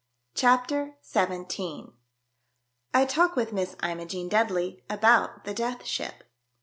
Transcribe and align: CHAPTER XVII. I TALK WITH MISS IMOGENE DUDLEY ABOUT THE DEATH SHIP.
CHAPTER 0.33 0.95
XVII. 1.05 1.89
I 2.91 3.05
TALK 3.05 3.35
WITH 3.35 3.53
MISS 3.53 3.75
IMOGENE 3.83 4.29
DUDLEY 4.29 4.83
ABOUT 4.89 5.43
THE 5.43 5.53
DEATH 5.53 5.85
SHIP. 5.85 6.23